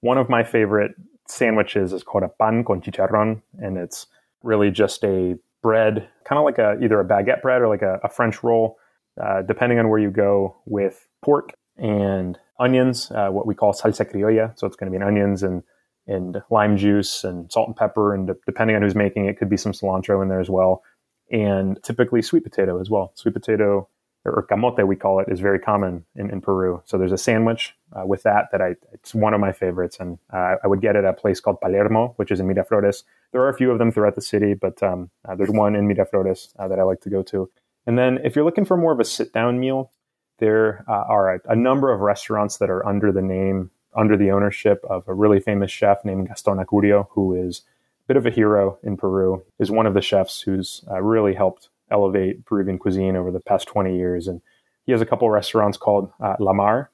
[0.00, 0.92] One of my favorite
[1.28, 4.06] sandwiches is called a pan con chicharrón, and it's
[4.42, 8.00] really just a bread, kind of like a either a baguette bread or like a,
[8.02, 8.78] a French roll,
[9.22, 14.10] uh, depending on where you go, with pork and onions, uh, what we call salsa
[14.10, 14.58] criolla.
[14.58, 15.62] So it's going to be onions and
[16.06, 19.56] and lime juice and salt and pepper, and depending on who's making it, could be
[19.56, 20.82] some cilantro in there as well,
[21.30, 23.12] and typically sweet potato as well.
[23.14, 23.88] Sweet potato
[24.24, 26.80] or camote, we call it, is very common in, in Peru.
[26.84, 30.18] So there's a sandwich uh, with that that I it's one of my favorites, and
[30.32, 33.02] uh, I would get it at a place called Palermo, which is in Miraflores.
[33.32, 35.88] There are a few of them throughout the city, but um, uh, there's one in
[35.88, 37.50] Miraflores uh, that I like to go to.
[37.86, 39.90] And then if you're looking for more of a sit down meal,
[40.38, 44.30] there uh, are a, a, number of restaurants that are under the name under the
[44.30, 47.62] ownership of a really famous chef named Gaston Acurio, who is
[48.04, 51.34] a bit of a hero in Peru, is one of the chefs who's uh, really
[51.34, 54.26] helped elevate Peruvian cuisine over the past 20 years.
[54.26, 54.40] And
[54.86, 56.90] he has a couple restaurants called uh, La Mar,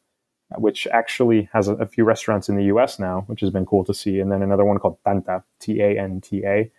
[0.56, 3.84] which actually has a, a, few restaurants in the US now, which has been cool
[3.84, 4.18] to see.
[4.18, 6.70] And then another one called Tanta, T A N T A.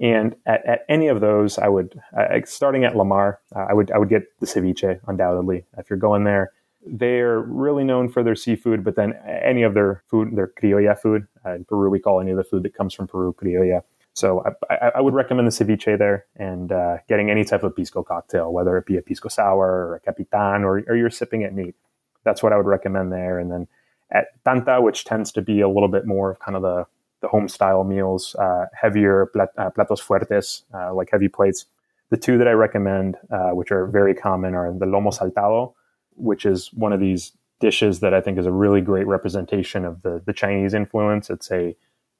[0.00, 3.74] And at, at, any of those, I would, uh, starting at La Mar, uh, I
[3.74, 5.64] would I would get the ceviche undoubtedly.
[5.78, 6.52] If you're going there,
[6.86, 11.26] they're really known for their seafood, but then any of their food, their criolla food,
[11.44, 13.82] uh, in Peru we call any of the food that comes from Peru criolla.
[14.14, 17.74] So I, I, I would recommend the ceviche there and uh, getting any type of
[17.74, 21.42] pisco cocktail, whether it be a pisco sour or a capitan or, or you're sipping
[21.42, 21.74] it neat.
[22.22, 23.38] That's what I would recommend there.
[23.38, 23.66] And then
[24.12, 26.86] at Tanta, which tends to be a little bit more of kind of the,
[27.22, 31.66] the home style meals, uh, heavier plat- uh, platos fuertes, uh, like heavy plates.
[32.10, 35.74] The two that I recommend, uh, which are very common, are the lomo saltado,
[36.16, 40.02] which is one of these dishes that I think is a really great representation of
[40.02, 41.30] the, the Chinese influence.
[41.30, 41.76] It's a,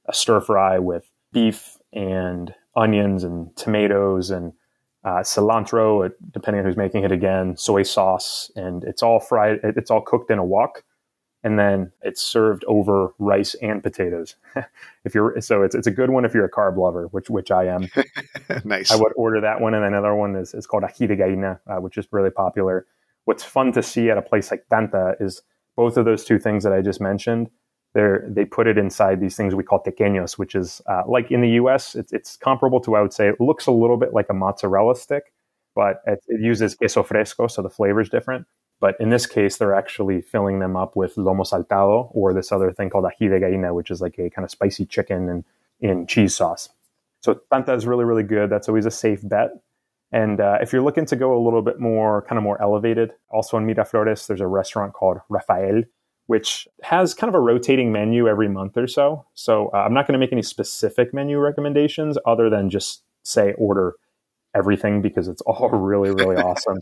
[0.07, 4.53] a stir fry with beef and onions and tomatoes and
[5.05, 9.61] uh, cilantro, depending on who's making it again, soy sauce, and it's all fried.
[9.63, 10.83] It's all cooked in a wok
[11.45, 14.35] and then it's served over rice and potatoes.
[15.05, 17.51] if you're so it's it's a good one if you're a carb lover, which which
[17.51, 17.89] I am.
[18.65, 18.91] nice.
[18.91, 21.77] I would order that one, and another one is is called ají de gallina, uh,
[21.77, 22.87] which is really popular.
[23.25, 25.43] What's fun to see at a place like Tanta is
[25.77, 27.51] both of those two things that I just mentioned.
[27.95, 31.41] They they put it inside these things we call tequeños, which is uh, like in
[31.41, 31.95] the U.S.
[31.95, 34.97] It's, it's comparable to I would say it looks a little bit like a mozzarella
[34.97, 35.33] stick,
[35.75, 38.47] but it, it uses queso fresco, so the flavor is different
[38.81, 42.73] but in this case, they're actually filling them up with lomo saltado or this other
[42.73, 45.45] thing called ají de gallina, which is like a kind of spicy chicken and
[45.81, 46.69] in cheese sauce.
[47.21, 48.51] So tanta is really, really good.
[48.51, 49.51] That's always a safe bet.
[50.15, 53.11] And uh, if you're looking to go a little bit more, kind of more elevated,
[53.31, 55.83] also in Miraflores, there's a restaurant called Rafael,
[56.27, 59.27] which has kind of a rotating menu every month or so.
[59.35, 63.55] So uh, I'm not going to make any specific menu recommendations other than just say
[63.55, 63.95] order
[64.55, 66.79] everything because it's all really, really awesome.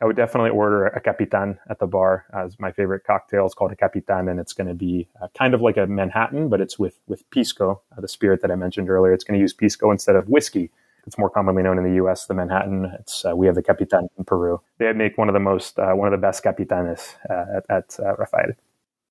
[0.00, 3.46] I would definitely order a Capitan at the bar as my favorite cocktail.
[3.46, 6.48] It's called a Capitan, and it's going to be uh, kind of like a Manhattan,
[6.48, 9.12] but it's with with pisco, uh, the spirit that I mentioned earlier.
[9.12, 10.72] It's going to use pisco instead of whiskey.
[11.06, 12.26] It's more commonly known in the U.S.
[12.26, 12.92] The Manhattan.
[13.00, 14.60] It's uh, we have the Capitan in Peru.
[14.78, 17.96] They make one of the most uh, one of the best Capitanes uh, at, at
[17.98, 18.52] uh, Rafael.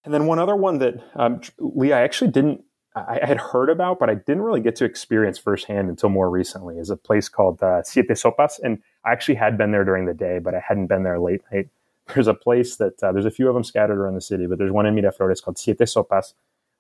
[0.04, 4.00] And then one other one that um, Lee, I actually didn't I had heard about,
[4.00, 7.64] but I didn't really get to experience firsthand until more recently, is a place called
[7.64, 8.60] uh, Siete Sopas.
[8.62, 11.42] And I actually had been there during the day, but I hadn't been there late
[11.54, 11.70] night.
[12.14, 14.58] There's a place that, uh, there's a few of them scattered around the city, but
[14.58, 16.34] there's one in Miraflores called Siete Sopas,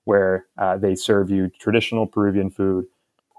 [0.03, 2.87] where uh, they serve you traditional Peruvian food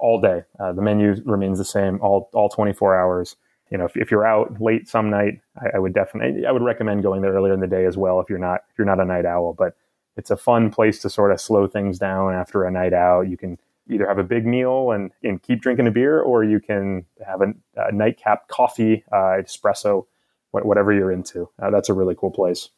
[0.03, 0.43] all day.
[0.59, 3.37] Uh, the menu remains the same all, all 24 hours.
[3.71, 6.63] You know, if, if you're out late some night, I, I would definitely, I would
[6.63, 9.01] recommend going there earlier in the day as well if you're not, if you're not
[9.01, 9.55] a night owl.
[9.57, 9.77] But
[10.17, 13.23] it's a fun place to sort of slow things down after a night out.
[13.23, 16.61] You can either have a big meal and, and keep drinking a beer, or you
[16.61, 20.07] can have a, a nightcap coffee, uh, espresso,
[20.51, 21.49] whatever you're into.
[21.63, 22.69] Uh, that's a really cool place.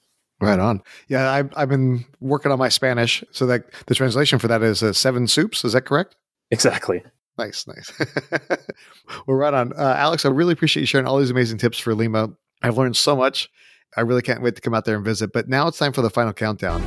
[0.40, 0.82] Right on.
[1.08, 4.82] Yeah, I've, I've been working on my Spanish, so that the translation for that is
[4.82, 5.64] uh, seven soups.
[5.64, 6.16] Is that correct?
[6.55, 7.03] Exactly.
[7.37, 7.93] Nice, nice.
[9.27, 9.73] well, right on.
[9.73, 12.31] Uh, Alex, I really appreciate you sharing all these amazing tips for Lima.
[12.62, 13.51] I've learned so much.
[13.97, 15.33] I really can't wait to come out there and visit.
[15.33, 16.81] But now it's time for the final countdown.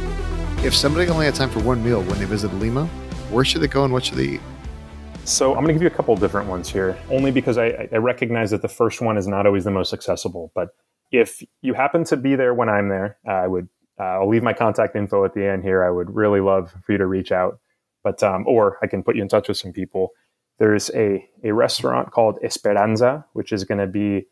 [0.64, 2.86] If somebody only had time for one meal when they visit Lima,
[3.30, 4.42] where should they go and what should they eat?
[5.26, 7.98] So I'm going to give you a couple different ones here, only because I, I,
[7.98, 10.54] recognize that the first one is not always the most accessible.
[10.56, 10.70] But
[11.12, 13.68] if you happen to be there when I'm there, uh, I would
[14.00, 15.84] uh, I'll leave my contact info at the end here.
[15.84, 17.60] I would really love for you to reach out,
[18.04, 20.12] but um, or I can put you in touch with some people.
[20.60, 24.28] There's a a restaurant called Esperanza, which is going to be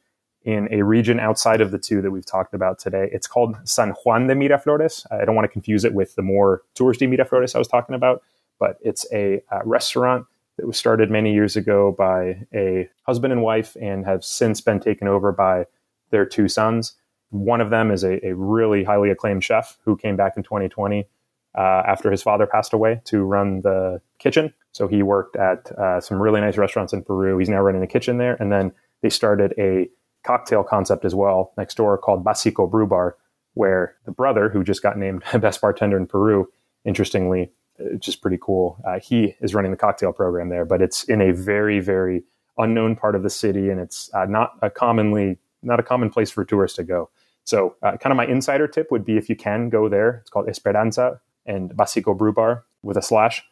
[0.45, 3.09] in a region outside of the two that we've talked about today.
[3.11, 5.05] It's called San Juan de Miraflores.
[5.11, 8.21] I don't want to confuse it with the more touristy Miraflores I was talking about,
[8.59, 13.41] but it's a uh, restaurant that was started many years ago by a husband and
[13.41, 15.65] wife and have since been taken over by
[16.11, 16.93] their two sons.
[17.31, 21.07] One of them is a, a really highly acclaimed chef who came back in 2020
[21.57, 24.53] uh, after his father passed away to run the kitchen.
[24.71, 27.37] So he worked at uh, some really nice restaurants in Peru.
[27.37, 28.35] He's now running the kitchen there.
[28.39, 29.89] And then they started a
[30.23, 33.15] cocktail concept as well next door called Basico Brew Bar,
[33.53, 36.49] where the brother, who just got named best bartender in Peru,
[36.83, 38.81] interestingly, it's just pretty cool.
[38.87, 42.23] Uh, he is running the cocktail program there, but it's in a very, very
[42.57, 46.29] unknown part of the city, and it's uh, not a commonly not a common place
[46.29, 47.09] for tourists to go.
[47.43, 50.29] So, uh, kind of my insider tip would be if you can go there, it's
[50.29, 53.43] called Esperanza and Basico Brew Bar with a slash.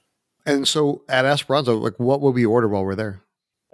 [0.45, 3.21] And so at Esperanza, like what will we order while we're there?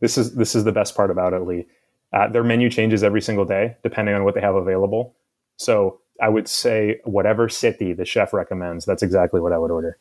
[0.00, 1.66] this is this is the best part about it, Lee.
[2.12, 5.14] Uh, their menu changes every single day depending on what they have available.
[5.56, 9.98] So I would say whatever city the chef recommends, that's exactly what I would order.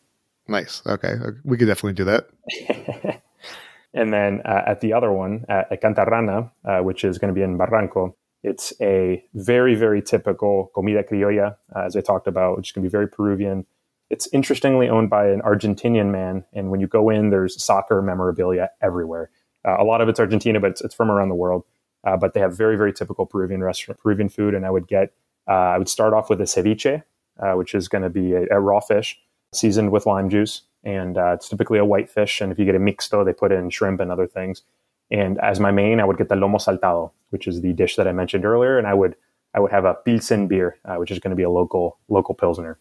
[0.47, 0.81] Nice.
[0.85, 1.15] Okay.
[1.43, 3.21] We could definitely do that.
[3.93, 7.38] and then uh, at the other one, at, at Cantarrana, uh, which is going to
[7.38, 12.58] be in Barranco, it's a very, very typical comida criolla, uh, as I talked about,
[12.58, 13.65] which to be very Peruvian.
[14.10, 16.45] It's interestingly owned by an Argentinian man.
[16.54, 19.30] And when you go in, there's soccer memorabilia everywhere.
[19.65, 21.63] Uh, a lot of it's Argentina, but it's, it's from around the world.
[22.04, 24.56] Uh, but they have very, very typical Peruvian restaurant, Peruvian food.
[24.56, 25.13] And I would get,
[25.47, 27.04] uh, I would start off with a ceviche,
[27.39, 29.19] uh, which is going to be a, a, raw fish
[29.54, 30.62] seasoned with lime juice.
[30.84, 32.39] And uh, it's typically a white fish.
[32.39, 34.62] And if you get a mixto, they put in shrimp and other things.
[35.11, 38.07] And as my main, I would get the lomo saltado, which is the dish that
[38.07, 38.77] I mentioned earlier.
[38.77, 39.15] And I would,
[39.53, 42.35] I would have a pilsen beer, uh, which is going to be a local, local
[42.35, 42.79] pilsner.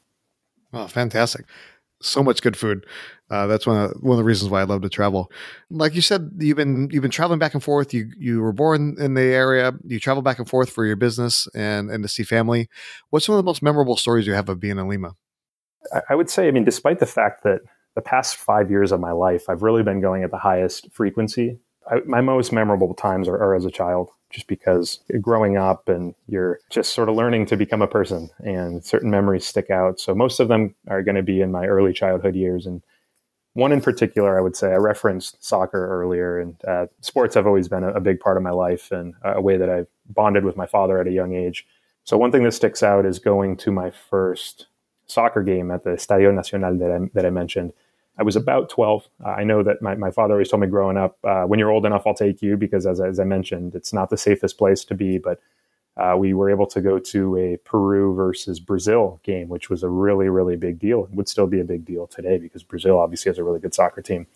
[0.72, 1.46] Oh, fantastic.
[2.00, 2.86] so much good food.
[3.30, 5.30] Uh, that's one of, one of the reasons why I love to travel.
[5.70, 7.92] Like you said, you've been you've been traveling back and forth.
[7.92, 9.72] You you were born in the area.
[9.84, 12.68] You travel back and forth for your business and and to see family.
[13.10, 15.16] What's some of the most memorable stories you have of being in Lima?
[16.08, 17.60] I would say, I mean, despite the fact that
[17.94, 21.58] the past five years of my life, I've really been going at the highest frequency.
[21.90, 26.14] I, my most memorable times are, are as a child just because growing up and
[26.26, 29.98] you're just sort of learning to become a person and certain memories stick out.
[29.98, 32.66] So most of them are going to be in my early childhood years.
[32.66, 32.82] And
[33.54, 37.68] one in particular, I would say, I referenced soccer earlier, and uh, sports have always
[37.68, 40.56] been a, a, big part of my life and a way that I've bonded with
[40.56, 41.66] my father at a young age.
[42.04, 44.68] So one thing that sticks out is going to my first
[45.06, 47.72] soccer game at the Estadio Nacional that I, that I mentioned.
[48.18, 49.08] I was about 12.
[49.24, 51.70] Uh, I know that my, my father always told me growing up, uh, when you're
[51.70, 54.84] old enough, I'll take you because, as, as I mentioned, it's not the safest place
[54.86, 55.18] to be.
[55.18, 55.40] But
[55.96, 59.88] uh, we were able to go to a Peru versus Brazil game, which was a
[59.88, 63.30] really, really big deal and would still be a big deal today because Brazil obviously
[63.30, 64.26] has a really good soccer team.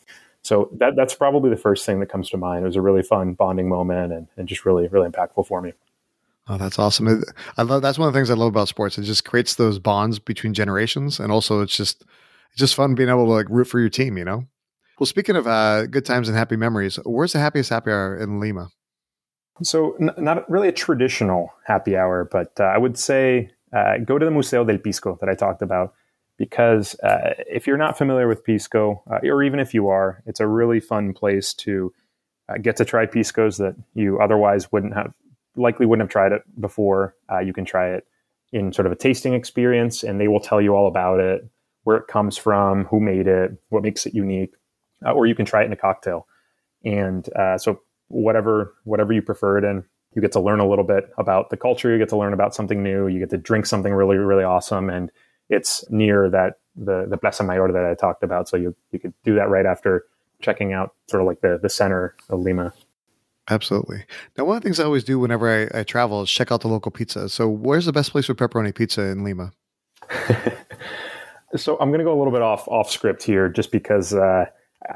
[0.43, 2.65] So that, that's probably the first thing that comes to mind.
[2.65, 5.73] It was a really fun bonding moment and, and just really, really impactful for me.
[6.49, 7.23] Oh, that's awesome!
[7.57, 8.99] I love that's one of the things I love about sports.
[8.99, 12.05] It just creates those bonds between generations, and also it's just
[12.53, 14.45] it's just fun being able to like root for your team, you know?
[14.99, 18.41] Well, speaking of uh, good times and happy memories, where's the happiest happy hour in
[18.41, 18.69] Lima?
[19.63, 24.19] So, n- not really a traditional happy hour, but uh, I would say uh, go
[24.19, 25.95] to the Museo del Pisco that I talked about
[26.37, 30.41] because uh, if you're not familiar with Pisco, uh, or even if you are, it's
[30.41, 31.93] a really fun place to
[32.49, 35.13] uh, get to try Piscos that you otherwise wouldn't have,
[35.57, 37.15] likely wouldn't have tried it before.
[37.45, 38.07] you can try it
[38.53, 41.49] in sort of a tasting experience, and they will tell you all about it
[41.85, 44.55] where it comes from, who made it, what makes it unique,
[45.05, 46.27] uh, or you can try it in a cocktail.
[46.85, 50.85] And uh, so whatever whatever you prefer it in, you get to learn a little
[50.85, 51.91] bit about the culture.
[51.91, 53.07] You get to learn about something new.
[53.09, 55.11] You get to drink something really really awesome, and
[55.49, 58.49] it's near that the the Plaza Mayor that I talked about.
[58.49, 60.07] So you you could do that right after
[60.41, 62.73] checking out sort of like the the center of Lima.
[63.51, 64.05] Absolutely.
[64.39, 66.61] Now, one of the things I always do whenever I, I travel is check out
[66.61, 67.29] the local pizza.
[67.29, 69.53] So, where's the best place for pepperoni pizza in Lima?
[71.57, 74.47] So I'm going to go a little bit off off script here, just because uh,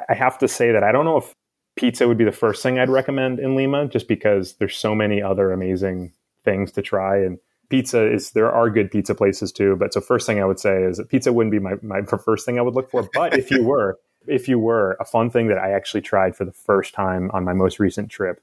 [0.08, 1.32] I have to say that I don't know if
[1.76, 5.22] pizza would be the first thing I'd recommend in Lima, just because there's so many
[5.22, 6.12] other amazing
[6.44, 7.18] things to try.
[7.18, 7.38] And
[7.68, 9.76] pizza is there are good pizza places too.
[9.76, 12.46] But so first thing I would say is that pizza wouldn't be my my first
[12.46, 13.08] thing I would look for.
[13.12, 16.44] But if you were, if you were, a fun thing that I actually tried for
[16.44, 18.40] the first time on my most recent trip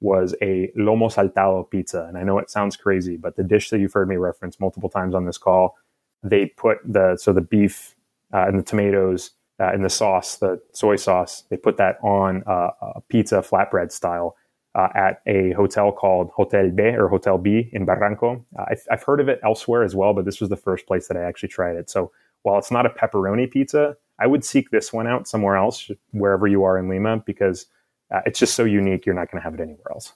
[0.00, 2.04] was a lomo saltado pizza.
[2.06, 4.90] And I know it sounds crazy, but the dish that you've heard me reference multiple
[4.90, 5.76] times on this call
[6.24, 7.94] they put the so the beef
[8.32, 12.42] uh, and the tomatoes uh, and the sauce, the soy sauce, they put that on
[12.46, 14.36] uh, a pizza flatbread style
[14.74, 18.44] uh, at a hotel called Hotel B or Hotel B in Barranco.
[18.58, 21.06] Uh, I've, I've, heard of it elsewhere as well, but this was the first place
[21.06, 21.88] that I actually tried it.
[21.88, 22.10] So
[22.42, 26.48] while it's not a pepperoni pizza, I would seek this one out somewhere else, wherever
[26.48, 27.66] you are in Lima, because
[28.12, 29.06] uh, it's just so unique.
[29.06, 30.12] You're not going to have it anywhere else.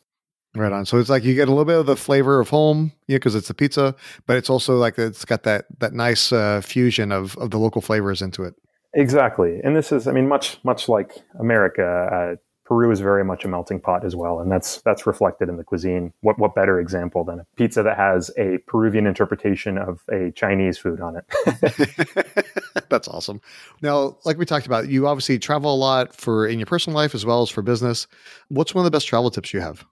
[0.55, 0.87] Right on.
[0.87, 3.35] So it's like you get a little bit of the flavor of home, yeah, because
[3.35, 3.95] it's a pizza,
[4.27, 7.83] but it's also like it's got that that nice uh, fusion of of the local
[7.83, 8.55] flavors into it.
[8.95, 12.37] Exactly, and this is, I mean, much much like America, uh,
[12.69, 15.65] Peru is very much a melting pot as well, and that's that's reflected in the
[15.65, 16.13] cuisine.
[16.21, 20.77] What what better example than a pizza that has a Peruvian interpretation of a Chinese
[20.77, 22.45] food on it?
[22.91, 23.41] that's awesome.
[23.81, 27.15] Now, like we talked about, you obviously travel a lot for in your personal life
[27.15, 28.07] as well as for business.
[28.49, 29.87] What's one of the best travel tips you have?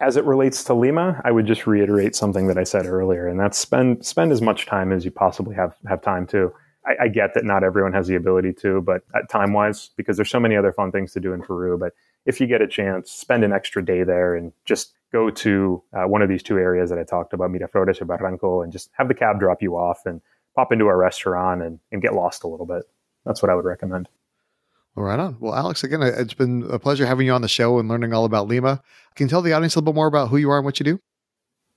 [0.00, 3.38] As it relates to Lima, I would just reiterate something that I said earlier, and
[3.38, 6.52] that's spend spend as much time as you possibly have have time to.
[6.86, 10.30] I, I get that not everyone has the ability to, but time wise, because there's
[10.30, 11.76] so many other fun things to do in Peru.
[11.76, 11.94] But
[12.26, 16.04] if you get a chance, spend an extra day there and just go to uh,
[16.04, 19.08] one of these two areas that I talked about, Miraflores or Barranco, and just have
[19.08, 20.20] the cab drop you off and
[20.54, 22.84] pop into a restaurant and, and get lost a little bit.
[23.24, 24.08] That's what I would recommend.
[24.98, 25.36] Right on.
[25.38, 28.24] Well, Alex, again, it's been a pleasure having you on the show and learning all
[28.24, 28.82] about Lima.
[29.14, 30.80] Can you tell the audience a little bit more about who you are and what
[30.80, 31.00] you do?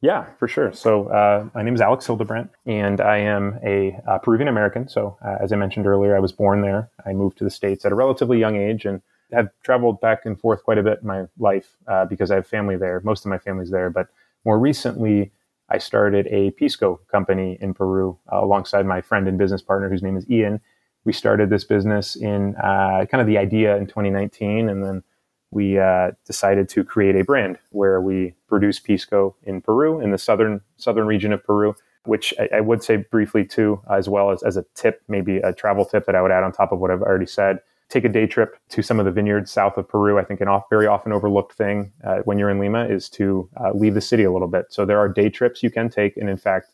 [0.01, 0.73] Yeah, for sure.
[0.73, 4.87] So uh, my name is Alex Hildebrandt, and I am a uh, Peruvian American.
[4.87, 6.89] So uh, as I mentioned earlier, I was born there.
[7.05, 10.39] I moved to the States at a relatively young age and have traveled back and
[10.39, 12.99] forth quite a bit in my life uh, because I have family there.
[13.03, 13.91] Most of my family's there.
[13.91, 14.07] But
[14.45, 15.31] more recently,
[15.69, 20.01] I started a Pisco company in Peru uh, alongside my friend and business partner, whose
[20.01, 20.59] name is Ian
[21.03, 25.03] we started this business in uh, kind of the idea in 2019, and then
[25.49, 30.17] we uh, decided to create a brand where we produce pisco in Peru, in the
[30.17, 31.75] southern southern region of Peru.
[32.05, 35.53] Which I, I would say briefly too, as well as as a tip, maybe a
[35.53, 37.59] travel tip that I would add on top of what I've already said.
[37.89, 40.17] Take a day trip to some of the vineyards south of Peru.
[40.17, 43.49] I think an off, very often overlooked thing uh, when you're in Lima is to
[43.59, 44.67] uh, leave the city a little bit.
[44.69, 46.71] So there are day trips you can take, and in fact,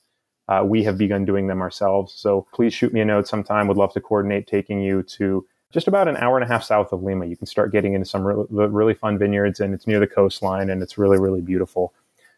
[0.47, 2.13] uh, we have begun doing them ourselves.
[2.13, 3.67] So please shoot me a note sometime.
[3.67, 6.93] Would love to coordinate taking you to just about an hour and a half south
[6.93, 7.25] of Lima.
[7.25, 10.69] You can start getting into some really, really fun vineyards, and it's near the coastline,
[10.69, 11.93] and it's really, really beautiful.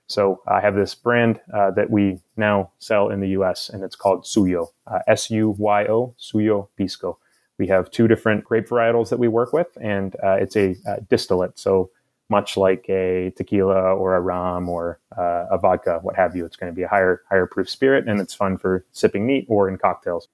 [0.07, 3.69] So I have this brand uh, that we now sell in the U.S.
[3.69, 7.19] and it's called Suyo, uh, S-U-Y-O, Suyo Pisco.
[7.59, 10.95] We have two different grape varietals that we work with, and uh, it's a uh,
[11.09, 11.59] distillate.
[11.59, 11.91] So
[12.29, 16.55] much like a tequila or a rum or uh, a vodka, what have you, it's
[16.55, 19.67] going to be a higher higher proof spirit, and it's fun for sipping neat or
[19.67, 20.27] in cocktails.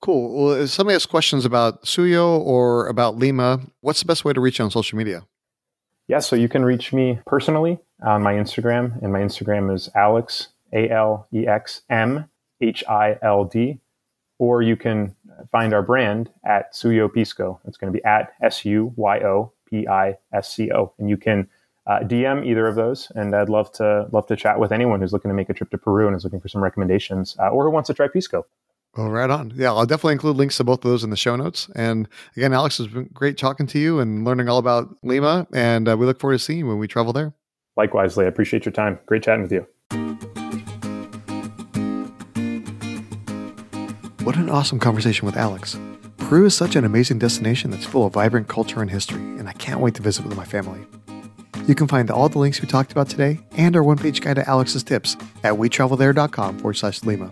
[0.00, 0.46] Cool.
[0.46, 4.40] Well, if somebody has questions about Suyo or about Lima, what's the best way to
[4.40, 5.24] reach you on social media?
[6.08, 10.48] Yeah, so you can reach me personally on my Instagram, and my Instagram is Alex
[10.72, 12.28] A L E X M
[12.60, 13.78] H I L D,
[14.38, 15.14] or you can
[15.50, 17.60] find our brand at Suyo Pisco.
[17.64, 21.08] It's going to be at S U Y O P I S C O, and
[21.08, 21.48] you can
[21.86, 23.10] uh, DM either of those.
[23.14, 25.70] And I'd love to love to chat with anyone who's looking to make a trip
[25.70, 28.46] to Peru and is looking for some recommendations, uh, or who wants to try Pisco.
[28.96, 29.54] Well, right on.
[29.56, 31.70] Yeah, I'll definitely include links to both of those in the show notes.
[31.74, 32.06] And
[32.36, 35.46] again, Alex, it's been great talking to you and learning all about Lima.
[35.54, 37.32] And uh, we look forward to seeing you when we travel there.
[37.74, 38.26] Likewise, Lee.
[38.26, 38.98] I appreciate your time.
[39.06, 39.66] Great chatting with you.
[44.24, 45.78] What an awesome conversation with Alex.
[46.32, 49.41] Peru is such an amazing destination that's full of vibrant culture and history, and I
[49.41, 49.41] can't
[49.82, 50.80] wait to visit with my family.
[51.66, 54.36] You can find all the links we talked about today and our one page guide
[54.36, 57.30] to Alex's tips at wetravelthere.com forward slash Lima.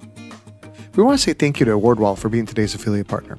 [0.94, 3.38] We want to say thank you to AwardWallet for being today's affiliate partner.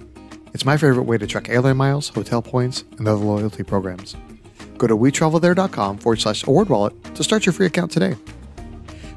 [0.53, 4.15] It's my favorite way to track airline miles, hotel points, and other loyalty programs.
[4.77, 8.15] Go to wetravelthere.com forward slash AwardWallet to start your free account today.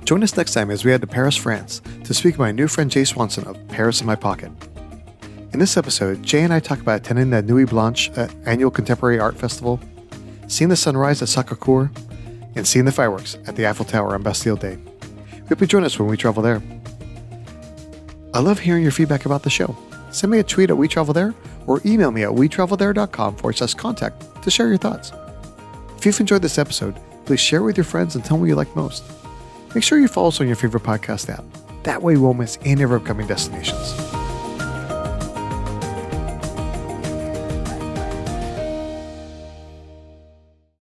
[0.05, 2.69] Join us next time as we head to Paris, France to speak with my new
[2.69, 4.53] friend Jay Swanson of Paris in My Pocket.
[5.55, 9.21] In this episode, Jay and I talk about attending the Nuit Blanche uh, annual contemporary
[9.21, 9.79] art festival,
[10.49, 11.97] seeing the sunrise at Sacré-Cœur,
[12.57, 14.79] and seeing the fireworks at the Eiffel Tower on Bastille Day.
[15.33, 16.61] We hope you join us when we travel there.
[18.35, 19.77] I love hearing your feedback about the show.
[20.11, 21.33] Send me a tweet at WeTravelThere
[21.69, 25.13] or email me at WeTravelThere.com forward slash contact to share your thoughts.
[25.97, 28.49] If you've enjoyed this episode, please share it with your friends and tell me what
[28.49, 29.05] you like most.
[29.73, 31.45] Make sure you follow us on your favorite podcast app.
[31.85, 33.95] That way, you won't miss any of our upcoming destinations.